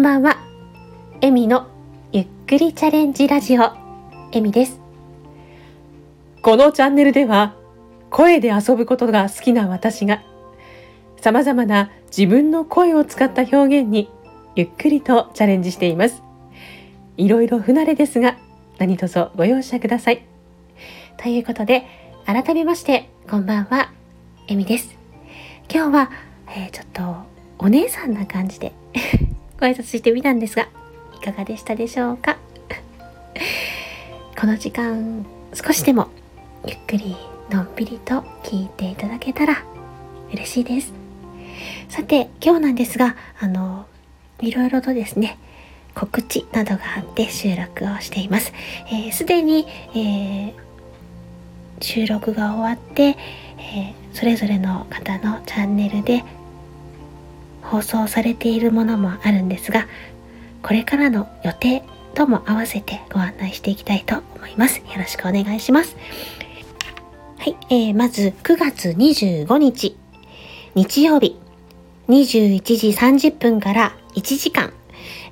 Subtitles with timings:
[0.00, 0.38] んばんは。
[1.20, 1.68] エミの
[2.10, 3.72] ゆっくりチャレンジラジオ、
[4.32, 4.80] エミです。
[6.40, 7.54] このチャンネルでは、
[8.08, 10.22] 声で遊ぶことが好きな私が、
[11.20, 14.10] 様々な自分の声を使った表現に
[14.56, 16.22] ゆっくりとチャレンジしています。
[17.18, 18.38] いろいろ不慣れですが、
[18.78, 20.24] 何卒ご容赦ください。
[21.18, 21.84] ということで、
[22.24, 23.92] 改めまして、こんばんは、
[24.48, 24.96] エミです。
[25.70, 26.10] 今日は、
[26.48, 27.02] えー、ちょっと
[27.58, 28.72] お姉さんな感じで
[29.60, 30.68] ご挨拶してみたんですが、
[31.14, 32.38] いかがでしたでしょうか？
[34.40, 36.08] この時間、少しでも
[36.66, 37.14] ゆっくり
[37.50, 39.62] のんびりと聞いていただけたら
[40.32, 40.94] 嬉しいです。
[41.90, 43.84] さて、今日なんですが、あの、
[44.40, 45.36] いろいろとですね、
[45.94, 48.46] 告知などがあって収録をしています。
[48.46, 48.52] す、
[48.90, 50.52] えー、で、に、えー、
[51.82, 56.24] 収録が終わって、えー、それぞれの方のチャンネルで
[57.70, 59.86] 放送されているものもあるんですが、
[60.60, 64.78] これからの予定とも合わせてご案内していきたいと思います。
[64.78, 65.96] よろしくお願いします。
[67.38, 69.96] はい、えー、まず9月25日、
[70.74, 71.38] 日曜日、
[72.08, 74.72] 21時30分から1時間、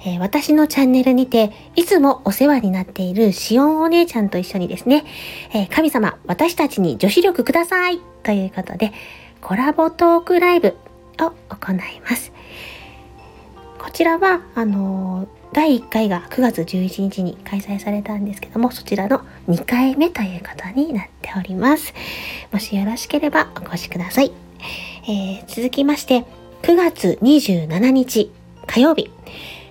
[0.07, 5.05] えー、私のチャンネルにて、いつもお世話になっているシオンお姉ちゃんと一緒にですね、
[5.53, 8.93] えー、神様、私たちに女子力くださいということで、
[9.41, 10.77] コラボトークライブ
[11.21, 12.33] を行います。
[13.79, 21.95] こちらは、あの、第1回が9月11日に開催されたんですけども、そちらの2回目ということになっております。
[22.53, 24.33] もしよろしければお越しください。
[25.05, 26.25] えー、続きまして、
[26.63, 28.31] 9月27日
[28.67, 29.11] 火曜日。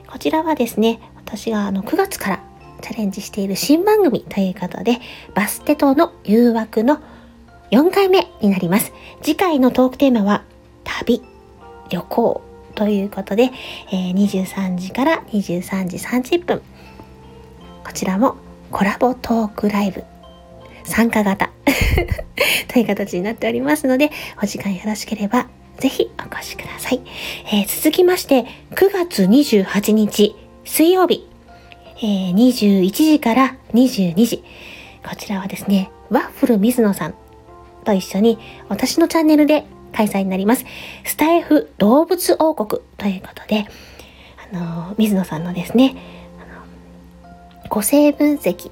[0.08, 2.44] こちらはですね、私があの9月から
[2.82, 5.00] チャレンジしている新番組ということで、
[5.36, 7.00] バステとの誘惑の
[7.72, 8.94] 4回目になります。
[9.22, 10.44] 次回のトークテーマは、
[10.84, 11.22] 旅
[11.90, 12.42] 旅行
[12.76, 13.52] ということで、
[13.92, 16.62] えー、23時から23時30分。
[17.84, 18.36] こちらも
[18.72, 20.04] コラボトークライブ
[20.84, 21.50] 参加型
[22.68, 25.48] という形になっておりますので、お時間よろしければ
[25.78, 27.02] ぜひお越しください。
[27.48, 30.36] えー、続きまして、9月28日
[30.66, 31.28] 水曜日、
[31.98, 34.44] えー、21時から22時。
[35.08, 37.16] こちらはですね、ワッフル水野さん
[37.86, 38.38] と一緒に
[38.70, 39.66] 私のチャンネルで
[39.98, 40.64] 開催になります。
[41.04, 43.66] スタイフ動物王国ということで、
[44.54, 45.96] あの、水野さんのですね、
[46.40, 48.70] あの個性分析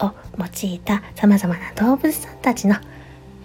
[0.00, 2.74] を用いた様々な動物さんたちの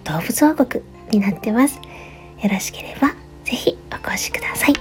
[0.02, 0.82] 動物王国
[1.12, 1.76] になってます。
[1.76, 3.10] よろしければ
[3.44, 4.74] ぜひお越しください。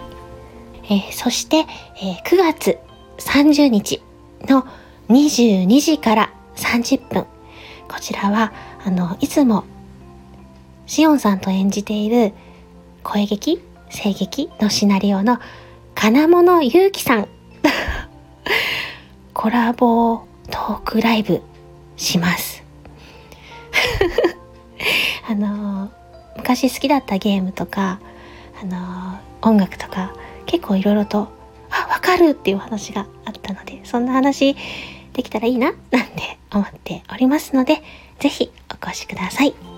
[0.86, 2.80] えー、そして、えー、9月
[3.20, 4.02] 30日
[4.48, 4.66] の
[5.10, 7.26] 22時から30分。
[7.88, 9.66] こちらは、あの、いつも
[10.90, 12.34] シオンさんと演じている
[13.04, 13.62] 声劇、
[13.92, 15.38] 声劇のシナリオの
[15.94, 17.28] 金物ゆうきさん
[19.36, 21.44] コラボトークライブ
[21.96, 22.64] します。
[25.30, 25.92] あの
[26.38, 28.00] 昔好きだったゲームとか、
[28.60, 30.16] あの音楽とか
[30.48, 31.28] 結構いろいろと
[31.70, 34.58] あわかるっていう話があったのでそんな話
[35.14, 37.84] できたらいいななんて思っておりますので
[38.18, 39.69] 是非お越しください。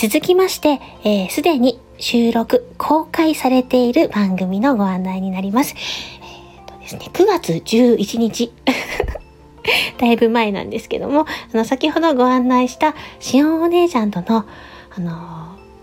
[0.00, 0.80] 続きまして、
[1.28, 5.74] す、で、に収録、公開されている番組のご案内になります。
[5.76, 8.50] えー、とですね、9月11日。
[10.00, 14.46] だいぶ前なんですけども、あの、先ほどご案内したしおんお姉ちゃんとの、
[14.96, 15.12] あの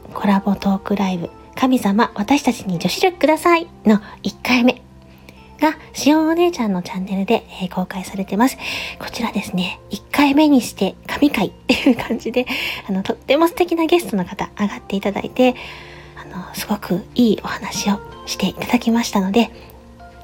[0.10, 4.87] ー、コラボトークライブ、神様、私たちに女子力くださいの1回目。
[5.60, 8.58] が、しおお姉ちゃんのチャンネルで、えー、公開されてます。
[9.00, 12.46] こちらですね、1回目にして神回っていう感じで、
[12.88, 15.56] あの、とっても素敵なゲストの方上がっていただいて、
[16.16, 19.52] あの、すごくいいお話をしていただきましたので、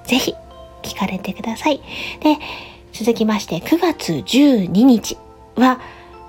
[0.05, 0.35] ぜひ
[0.83, 1.77] 聞かれてください。
[2.21, 2.37] で、
[2.91, 5.17] 続きまして9月12日
[5.55, 5.79] は、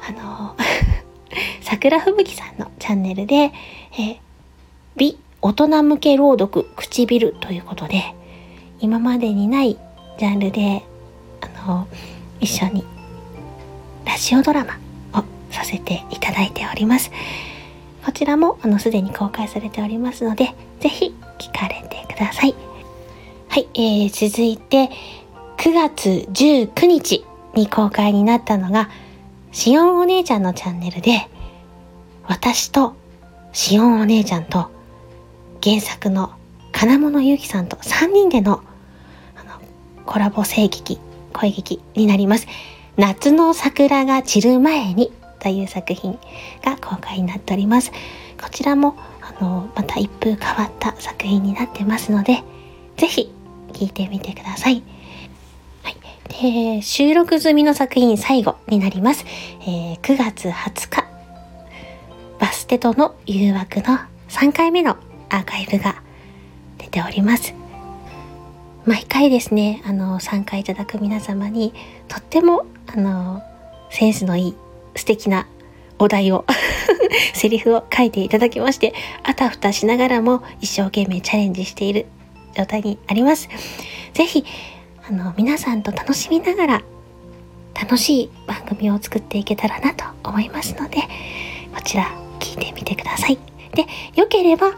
[0.09, 0.57] あの、
[1.61, 3.53] 桜吹雪さんのチャンネルで、
[3.99, 4.21] え
[4.97, 8.15] 美大人向け朗読唇ということで、
[8.85, 9.79] 今までにない
[10.19, 10.83] ジャンルで
[11.41, 11.89] あの
[12.39, 12.85] 一緒に
[14.05, 14.79] ラジオドラマ
[15.19, 17.11] をさせていただいております。
[18.05, 22.55] こちらもあのすでに公開されておりますのでぜひ聞かれてください。
[23.49, 24.91] はい、えー、続いて
[25.57, 28.91] 9月19日に公開になったのが
[29.51, 31.27] しおんお姉ちゃんのチャンネルで
[32.29, 32.95] 私と
[33.55, 34.71] しおんお姉ちゃんと
[35.63, 36.35] 原作の
[36.71, 38.63] 金物ゆうきさんと3人での
[40.07, 40.99] コラボ声劇、
[41.33, 42.47] 声劇になります。
[42.97, 46.19] 夏の桜が散る前にという作品
[46.65, 47.93] が公開になっております。
[48.41, 52.43] こちらも、あの、また一風変わった作品になってますので、
[52.97, 53.33] ぜひ
[53.73, 54.83] 聞いてみてください。
[55.83, 55.97] はい。
[56.77, 59.25] で、収録済みの作品最後になります。
[59.63, 61.05] えー、9月20日、
[62.39, 63.99] バステとの誘惑の
[64.29, 64.97] 3回目の
[65.31, 66.03] アーカイブが
[66.79, 67.64] 出ております。
[68.87, 71.73] 毎回ですね、あの、参加いただく皆様に、
[72.07, 73.43] とっても、あの、
[73.91, 74.57] センスのいい
[74.95, 75.47] 素敵な
[75.99, 76.45] お題を
[77.33, 78.93] セリフを書いていただきまして、
[79.23, 82.07] あたふたしながらも一生懸命チャレンジしている
[82.55, 83.49] 状態にあります。
[84.13, 84.45] ぜひ、
[85.09, 86.83] あの、皆さんと楽しみながら、
[87.75, 90.99] 楽しい番組を作っていけたらなと思いますので、
[91.75, 93.39] こちら聞いてみてください。
[93.75, 94.73] で、良ければ、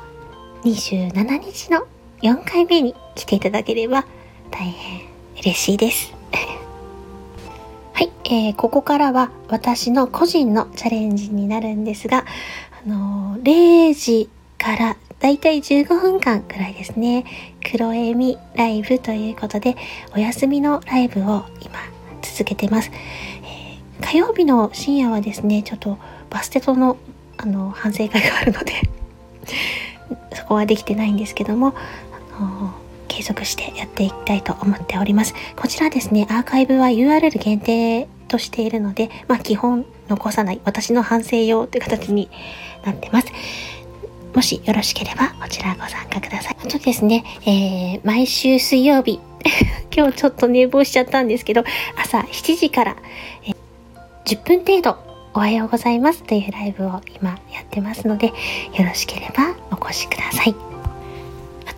[0.65, 1.87] 27日の
[2.23, 4.07] 4回目に来ていただければ
[4.51, 5.03] 大変
[5.41, 6.15] 嬉しいです。
[7.93, 12.25] はい、えー、ここからは私の個人のチャレンジになるんですが、
[12.85, 17.25] あのー、0時からだいたい15分間くらいですね、
[17.71, 19.77] 黒エミライブということで、
[20.15, 21.73] お休みのライブを今
[22.23, 22.91] 続けてます。
[23.45, 25.99] えー、火曜日の深夜はですね、ちょっと
[26.31, 26.97] バステトの
[27.39, 28.73] あの反省会があるので
[30.35, 31.75] そこはできてないんですけども、
[33.09, 35.35] 継続してやっていきたいと思っております。
[35.57, 42.29] こちらですね、アーカイブは URL 限定としているので、まあ基本残さない私の反省用という形に
[42.85, 43.29] なってます。
[44.35, 46.57] もしよろしければこちらご参加ください。
[46.63, 49.21] あとですね、えー、毎週水曜日、
[49.97, 51.65] 今日ちょっと寝坊しちゃったんですけど、
[51.97, 52.97] 朝7時から、
[53.45, 53.57] えー、
[54.27, 54.99] 10分程度
[55.33, 58.33] おはようございますというライブを今やってますので、よ
[58.79, 60.66] ろしければお越しください。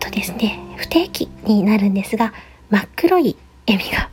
[0.09, 2.33] とですね、不定期になるんですが、
[2.69, 3.35] 真っ黒い
[3.67, 4.09] 笑みが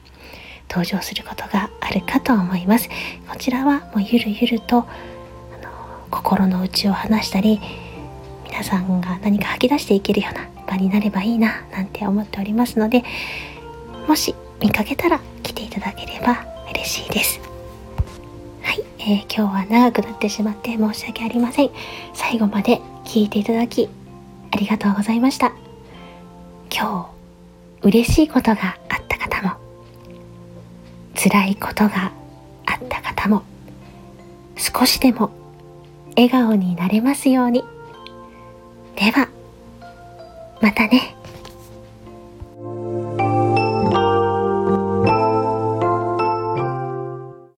[0.68, 2.88] 登場することがあるかと思います。
[3.28, 4.82] こちらはもうゆるゆるとあ
[5.62, 7.60] の心の内を話したり、
[8.44, 13.02] 皆さんが何か吐き出していけるような場になればいいななんて思っておりますので、
[14.06, 17.40] もし見かけたら来ていただければ嬉しいです。
[18.62, 21.70] はい、えー、今日は長くなってしまって申し訳ありません。
[22.14, 23.88] 最後まで聞いていただき
[24.50, 25.52] ありがとうございました。
[26.78, 27.10] 今
[27.82, 29.54] 日嬉しいことがあった方も
[31.14, 32.12] 辛いことが
[32.66, 33.44] あった方も
[34.56, 35.30] 少しでも
[36.16, 37.64] 笑顔になれますように。
[38.94, 39.28] では
[40.60, 41.15] またね。